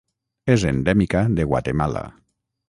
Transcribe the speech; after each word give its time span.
És 0.53 0.63
endèmica 0.69 1.21
de 1.41 1.47
Guatemala. 1.53 2.03